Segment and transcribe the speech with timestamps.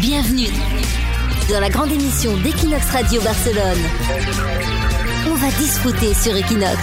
[0.00, 0.48] Bienvenue
[1.50, 3.78] dans la grande émission d'Equinox Radio Barcelone.
[5.26, 6.78] On va discuter sur Equinox.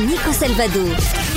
[0.00, 0.84] Nico Salvado,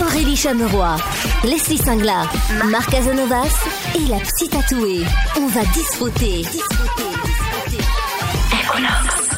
[0.01, 0.97] Aurélie Chameroy,
[1.43, 2.23] Leslie Singla,
[2.65, 3.53] Marc Casanovas
[3.95, 5.05] et la psy tatouée.
[5.38, 6.41] On va discuter.
[8.51, 9.29] Equinox.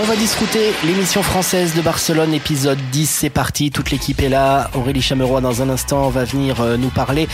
[0.00, 4.70] On va discuter l'émission française de Barcelone, épisode 10, c'est parti, toute l'équipe est là.
[4.72, 7.28] Aurélie Chameroy dans un instant va venir euh, nous parler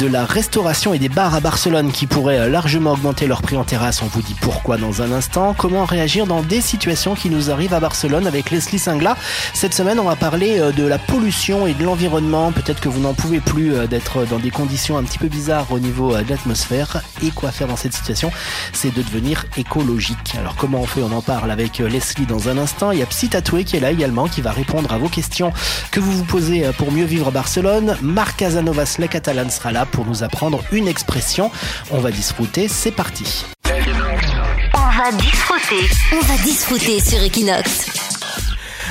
[0.00, 3.56] de la restauration et des bars à Barcelone qui pourraient euh, largement augmenter leur prix
[3.56, 4.02] en terrasse.
[4.02, 5.54] On vous dit pourquoi dans un instant.
[5.56, 9.16] Comment réagir dans des situations qui nous arrivent à Barcelone avec Leslie Singla?
[9.54, 12.50] Cette semaine, on va parler euh, de la pollution et de l'environnement.
[12.50, 15.78] Peut-être que vous n'en pouvez plus d'être dans des conditions un petit peu bizarres au
[15.78, 17.02] niveau de l'atmosphère.
[17.22, 18.32] Et quoi faire dans cette situation?
[18.72, 20.34] C'est de devenir écologique.
[20.36, 21.02] Alors comment on fait?
[21.02, 22.92] On en parle avec Leslie dans un instant.
[22.92, 25.52] Il y a Psy Tatoué qui est là également, qui va répondre à vos questions
[25.90, 27.96] que vous vous posez euh, pour mieux vivre Barcelone.
[28.02, 31.50] Marc Casanovas, le catalan, sera là pour nous apprendre une expression.
[31.90, 33.44] On va disfruter, c'est parti.
[33.66, 35.88] On va disfruter.
[36.12, 37.99] On va disfruter sur Equinox.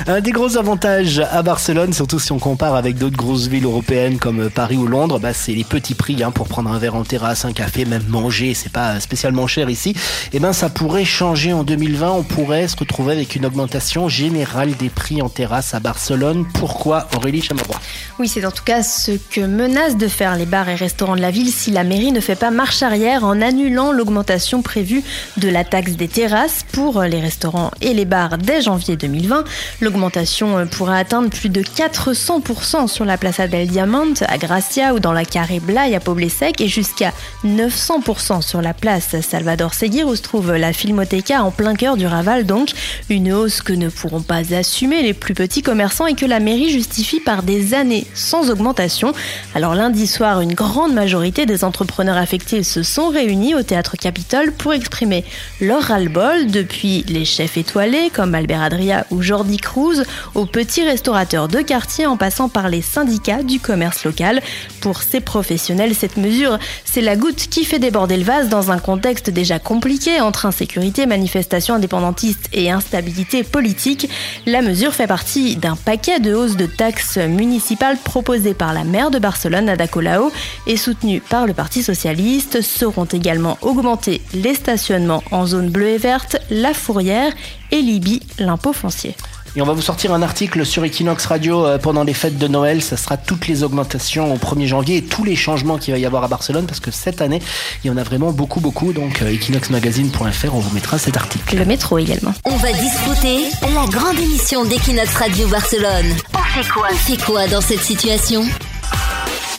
[0.06, 4.18] Un des gros avantages à Barcelone, surtout si on compare avec d'autres grosses villes européennes
[4.18, 7.04] comme Paris ou Londres, bah, c'est les petits prix hein, pour prendre un verre en
[7.04, 9.90] terrasse, un café, même manger, c'est pas spécialement cher ici.
[9.90, 14.08] Et eh ben ça pourrait changer en 2020, on pourrait se retrouver avec une augmentation
[14.08, 16.46] générale des prix en terrasse à Barcelone.
[16.54, 17.76] Pourquoi Aurélie Chameroy?
[18.18, 21.20] Oui, c'est en tout cas ce que menacent de faire les bars et restaurants de
[21.20, 25.02] la ville si la mairie ne fait pas marche arrière en annulant l'augmentation prévue
[25.36, 29.44] de la taxe des terrasses pour les restaurants et les bars dès janvier 2020.
[29.90, 35.00] L'augmentation euh, pourrait atteindre plus de 400% sur la Plaza del Diamante à Gracia ou
[35.00, 37.12] dans la Carré Blay à Poblesec et jusqu'à
[37.44, 42.06] 900% sur la place Salvador Seguir où se trouve la Filmoteca en plein cœur du
[42.06, 42.70] Raval donc
[43.08, 46.70] une hausse que ne pourront pas assumer les plus petits commerçants et que la mairie
[46.70, 49.12] justifie par des années sans augmentation.
[49.56, 54.52] Alors lundi soir, une grande majorité des entrepreneurs affectés se sont réunis au théâtre Capitole
[54.52, 55.24] pour exprimer
[55.60, 60.02] leur ras-le-bol depuis les chefs étoilés comme Albert Adria ou Jordi Cruz
[60.34, 64.42] aux petits restaurateurs de quartier en passant par les syndicats du commerce local.
[64.80, 68.78] Pour ces professionnels, cette mesure, c'est la goutte qui fait déborder le vase dans un
[68.78, 74.10] contexte déjà compliqué entre insécurité, manifestations indépendantistes et instabilité politique.
[74.44, 79.12] La mesure fait partie d'un paquet de hausses de taxes municipales proposées par la maire
[79.12, 80.32] de Barcelone, Ada Colau,
[80.66, 82.60] et soutenues par le Parti socialiste.
[82.60, 87.32] Seront également augmentés les stationnements en zone bleue et verte, la fourrière
[87.70, 89.14] et Libye, l'impôt foncier.
[89.56, 92.46] Et on va vous sortir un article sur Equinox Radio euh, pendant les fêtes de
[92.46, 92.82] Noël.
[92.82, 96.06] Ça sera toutes les augmentations au 1er janvier et tous les changements qu'il va y
[96.06, 97.42] avoir à Barcelone parce que cette année,
[97.82, 98.92] il y en a vraiment beaucoup, beaucoup.
[98.92, 101.56] Donc, euh, equinoxmagazine.fr, on vous mettra cet article.
[101.56, 102.32] Le métro également.
[102.44, 106.14] On va discuter la grande émission d'Equinox Radio Barcelone.
[106.34, 106.88] On fait quoi?
[106.92, 108.44] On fait quoi dans cette situation?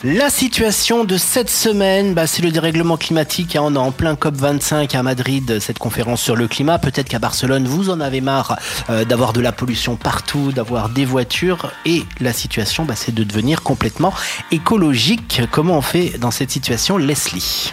[0.03, 3.55] La situation de cette semaine, bah, c'est le dérèglement climatique.
[3.55, 3.61] Hein.
[3.65, 6.79] On est en plein COP25 à Madrid, cette conférence sur le climat.
[6.79, 8.57] Peut-être qu'à Barcelone, vous en avez marre
[8.89, 11.71] euh, d'avoir de la pollution partout, d'avoir des voitures.
[11.85, 14.11] Et la situation, bah, c'est de devenir complètement
[14.49, 15.41] écologique.
[15.51, 17.71] Comment on fait dans cette situation, Leslie?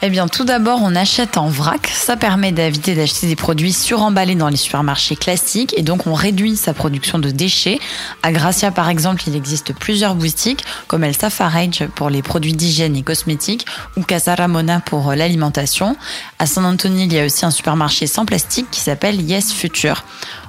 [0.00, 1.88] Eh bien, tout d'abord, on achète en vrac.
[1.88, 6.56] Ça permet d'éviter d'acheter des produits suremballés dans les supermarchés classiques et donc on réduit
[6.56, 7.80] sa production de déchets.
[8.22, 12.96] À Gracia, par exemple, il existe plusieurs boutiques comme El Safari pour les produits d'hygiène
[12.96, 13.66] et cosmétiques
[13.96, 15.96] ou Casa Ramona pour euh, l'alimentation.
[16.38, 20.04] À San Antonio, il y a aussi un supermarché sans plastique qui s'appelle Yes Future.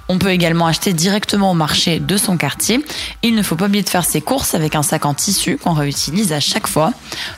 [0.10, 2.80] On peut également acheter directement au marché de son quartier.
[3.24, 5.74] Il ne faut pas oublier de faire ses courses avec un sac en tissu qu'on
[5.74, 6.94] réutilise à chaque fois.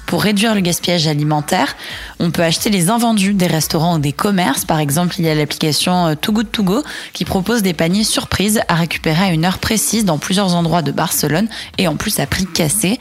[0.05, 1.75] Pour réduire le gaspillage alimentaire,
[2.19, 4.65] on peut acheter les invendus des restaurants ou des commerces.
[4.65, 8.03] Par exemple, il y a l'application euh, Too Good To Go qui propose des paniers
[8.03, 11.47] surprises à récupérer à une heure précise dans plusieurs endroits de Barcelone
[11.79, 12.99] et en plus à prix cassé.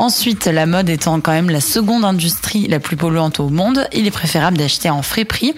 [0.00, 4.06] Ensuite, la mode étant quand même la seconde industrie la plus polluante au monde, il
[4.06, 5.52] est préférable d'acheter en frais prix.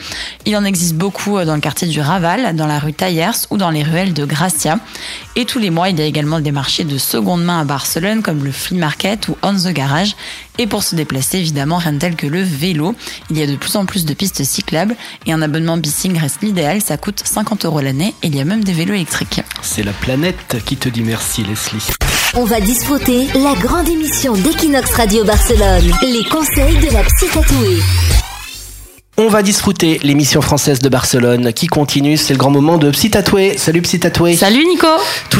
[0.47, 3.57] Il en existe beaucoup euh, dans le quartier du Raval, dans la rue Taillers ou
[3.57, 4.81] dans les ruelles de Gracia.
[5.37, 8.21] Et tous les mois, il y a également des marchés de seconde main à Barcelone
[8.21, 10.17] comme le Flea Market ou On the Garage.
[10.59, 12.97] Et pour se déplacer, évidemment, rien de tel que le vélo.
[13.31, 16.43] Il y a de plus en plus de pistes cyclables et un abonnement Bissing reste
[16.43, 16.81] l'idéal.
[16.81, 19.41] Ça coûte 50 euros l'année et il y a même des vélos électriques.
[19.63, 22.12] C'est la planète qui te dit merci, Leslie.
[22.35, 25.93] On va discuter la grande émission d'Equinox Radio Barcelone.
[26.01, 27.27] Les conseils de la psy
[29.19, 32.17] On va discuter l'émission française de Barcelone qui continue.
[32.17, 33.59] C'est le grand moment de Psy Tatoué.
[33.59, 34.35] Salut Psy Tatoué.
[34.35, 34.87] Salut Nico.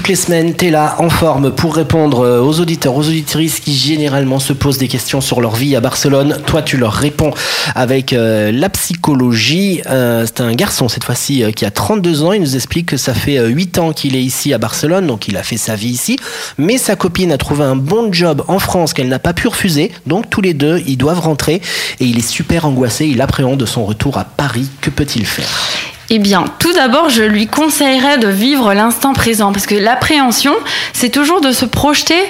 [0.03, 3.61] Toutes les semaines, tu es là en forme pour répondre euh, aux auditeurs, aux auditrices
[3.61, 6.39] qui généralement se posent des questions sur leur vie à Barcelone.
[6.45, 7.31] Toi, tu leur réponds
[7.77, 9.81] avec euh, la psychologie.
[9.87, 12.33] Euh, c'est un garçon cette fois-ci qui a 32 ans.
[12.33, 15.37] Il nous explique que ça fait 8 ans qu'il est ici à Barcelone, donc il
[15.37, 16.19] a fait sa vie ici.
[16.59, 19.93] Mais sa copine a trouvé un bon job en France qu'elle n'a pas pu refuser.
[20.09, 21.63] Donc tous les deux, ils doivent rentrer
[22.01, 23.07] et il est super angoissé.
[23.07, 24.69] Il appréhende de son retour à Paris.
[24.81, 25.92] Que peut-il faire?
[26.15, 30.53] Eh bien, tout d'abord, je lui conseillerais de vivre l'instant présent, parce que l'appréhension,
[30.93, 32.23] c'est toujours de se projeter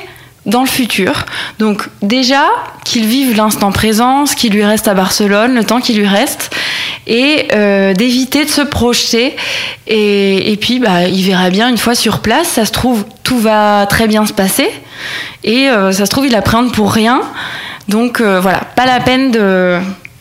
[0.47, 1.27] dans le futur.
[1.59, 2.45] Donc déjà,
[2.85, 6.55] qu'il vive l'instant présent, ce qui lui reste à Barcelone, le temps qui lui reste,
[7.09, 9.35] et euh, d'éviter de se projeter.
[9.89, 13.87] Et, puis, bah, il verra bien une fois sur place, ça se trouve, tout va
[13.87, 14.71] très bien se passer,
[15.43, 17.21] et euh, ça se trouve, il appréhende pour rien.
[17.89, 19.33] Donc euh, voilà, pas la peine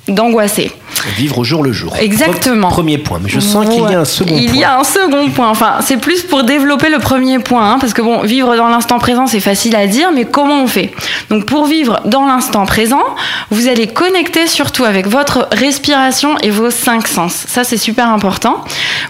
[0.08, 0.72] d'angoisser.
[1.10, 1.96] Vivre au jour le jour.
[2.00, 2.70] Exactement.
[2.70, 3.20] Premier point.
[3.22, 4.42] Mais je sens qu'il y a un second point.
[4.42, 5.50] Il y a un second point.
[5.50, 7.72] Enfin, c'est plus pour développer le premier point.
[7.74, 10.68] Hein, parce que bon, vivre dans l'instant présent, c'est facile à dire, mais comment on
[10.68, 10.92] fait?
[11.30, 13.04] Donc, pour vivre dans l'instant présent,
[13.50, 17.46] vous allez connecter surtout avec votre respiration et vos cinq sens.
[17.48, 18.64] Ça, c'est super important.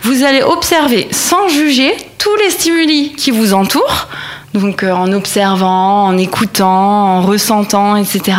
[0.03, 4.07] Vous allez observer sans juger tous les stimuli qui vous entourent.
[4.53, 8.37] Donc, euh, en observant, en écoutant, en ressentant, etc.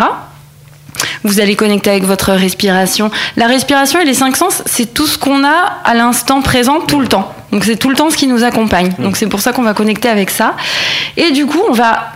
[1.25, 3.11] Vous allez connecter avec votre respiration.
[3.37, 7.01] La respiration et les cinq sens, c'est tout ce qu'on a à l'instant présent tout
[7.01, 7.33] le temps.
[7.53, 8.93] Donc c'est tout le temps ce qui nous accompagne.
[8.99, 10.57] Donc c'est pour ça qu'on va connecter avec ça.
[11.17, 12.09] Et du coup, on va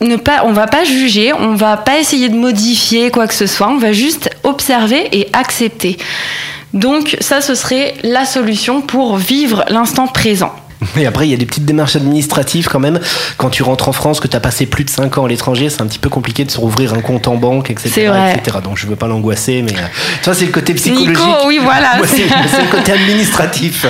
[0.00, 3.46] ne pas, on va pas juger, on va pas essayer de modifier quoi que ce
[3.46, 3.68] soit.
[3.68, 5.98] On va juste observer et accepter.
[6.72, 10.54] Donc ça, ce serait la solution pour vivre l'instant présent.
[10.96, 13.00] Mais après, il y a des petites démarches administratives quand même.
[13.36, 15.68] Quand tu rentres en France, que tu as passé plus de 5 ans à l'étranger,
[15.68, 18.10] c'est un petit peu compliqué de se rouvrir un compte en banque, etc.
[18.34, 18.58] etc.
[18.64, 19.74] Donc je veux pas l'angoisser, mais
[20.22, 21.10] ça, euh, c'est le côté psychologique.
[21.10, 21.98] Nico, oui, voilà.
[22.06, 23.86] c'est le côté administratif.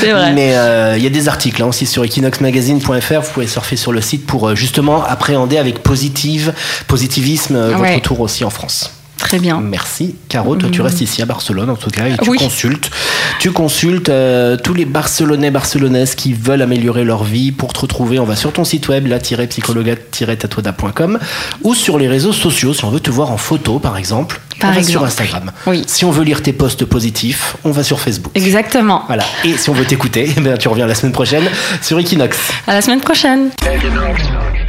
[0.00, 0.32] C'est vrai.
[0.32, 3.20] Mais euh, il y a des articles hein, aussi sur equinoxmagazine.fr.
[3.20, 6.52] Vous pouvez surfer sur le site pour euh, justement appréhender avec positive,
[6.86, 9.03] positivisme votre retour aussi en France.
[9.24, 9.58] Très bien.
[9.58, 10.16] Merci.
[10.28, 12.90] Caro, toi, tu restes ici à Barcelone, en tout cas, et tu consultes.
[13.38, 17.50] Tu consultes euh, tous les Barcelonais, Barcelonaises qui veulent améliorer leur vie.
[17.50, 21.18] Pour te retrouver, on va sur ton site web, la-psychologa-tatoda.com
[21.62, 24.42] ou sur les réseaux sociaux, si on veut te voir en photo, par exemple.
[24.60, 25.52] Par on va sur Instagram.
[25.66, 25.84] Oui.
[25.86, 28.32] Si on veut lire tes posts positifs, on va sur Facebook.
[28.34, 29.04] Exactement.
[29.06, 29.24] Voilà.
[29.44, 31.44] Et si on veut t'écouter, eh tu reviens la semaine prochaine
[31.80, 32.36] sur Equinox.
[32.66, 33.48] À la semaine prochaine.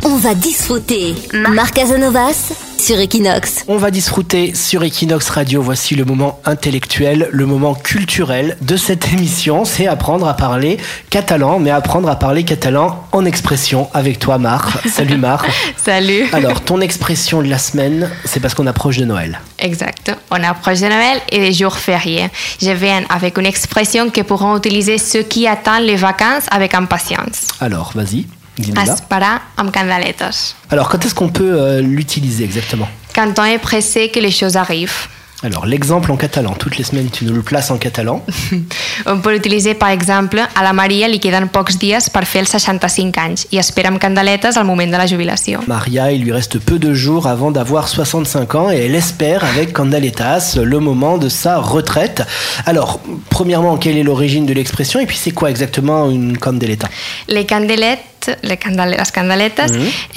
[0.05, 1.13] On va disfruter.
[1.33, 3.65] Marc Casanovas sur Equinox.
[3.67, 5.61] On va disfruter sur Equinox Radio.
[5.61, 9.65] Voici le moment intellectuel, le moment culturel de cette émission.
[9.65, 10.77] C'est apprendre à parler
[11.09, 14.87] catalan, mais apprendre à parler catalan en expression avec toi, Marc.
[14.87, 15.49] Salut, Marc.
[15.77, 16.25] Salut.
[16.33, 19.39] Alors, ton expression de la semaine, c'est parce qu'on approche de Noël.
[19.59, 20.11] Exact.
[20.31, 22.27] On approche de Noël et des jours fériés.
[22.61, 27.47] Je viens avec une expression que pourront utiliser ceux qui attendent les vacances avec impatience.
[27.59, 28.25] Alors, vas-y.
[28.57, 30.55] Esperar amb candeletes.
[30.69, 32.87] Alors, quand est-ce qu'on peut euh, l'utiliser exactement?
[33.13, 35.07] Quand on est pressé que les choses arrivent.
[35.43, 38.23] Alors, l'exemple en catalan, toutes les semaines, tu nous le places en catalan.
[39.05, 42.53] On peut l'utiliser, par exemple, a la Maria li queden pocs dies per fer els
[42.55, 45.59] 65 anys i espera amb candeletes al moment de la jubilació.
[45.67, 49.73] Maria, il lui reste peu de jours avant d'avoir 65 ans et elle espère avec
[49.73, 52.23] candeletas le moment de sa retraite.
[52.65, 56.87] Alors, premièrement, quelle est l'origine de l'expression et puis c'est quoi exactement une candeleta?
[57.27, 59.61] Les candelettes les, les candelettes,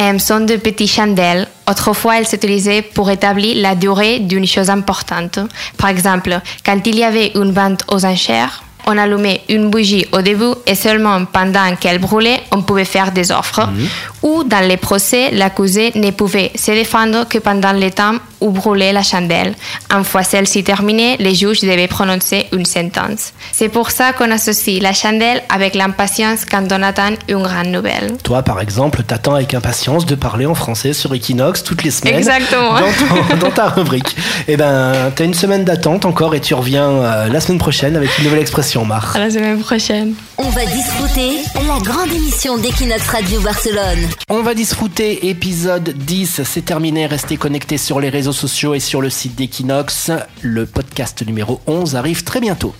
[0.00, 0.18] mm.
[0.18, 1.46] sont de petits chandelles.
[1.68, 5.38] Autrefois, elles s'utilisaient pour établir la durée d'une chose importante.
[5.76, 10.22] Par exemple, quand il y avait une vente aux enchères, on allumait une bougie au
[10.22, 13.66] début et seulement pendant qu'elle brûlait, on pouvait faire des offres.
[13.66, 13.88] Mhm.
[14.22, 18.92] Ou dans les procès, l'accusé ne pouvait se défendre que pendant le temps où brûlait
[18.92, 19.54] la chandelle.
[19.90, 23.32] Une fois celle-ci terminée, les juges devaient prononcer une sentence.
[23.52, 28.16] C'est pour ça qu'on associe la chandelle avec l'impatience quand on attend une grande nouvelle.
[28.22, 32.16] Toi, par exemple, t'attends avec impatience de parler en français sur Equinox toutes les semaines.
[32.16, 32.74] Exactement.
[33.40, 34.16] Dans, ta rubrique.
[34.46, 38.16] Eh ben, t'as une semaine d'attente encore et tu reviens euh, la semaine prochaine avec
[38.18, 38.86] une nouvelle expression.
[39.14, 40.14] À la semaine prochaine.
[40.40, 44.08] On va disfruter la grande émission d'Equinox Radio Barcelone.
[44.30, 46.42] On va disfruter épisode 10.
[46.44, 47.06] C'est terminé.
[47.06, 50.12] Restez connectés sur les réseaux sociaux et sur le site d'Equinox.
[50.42, 52.72] Le podcast numéro 11 arrive très bientôt.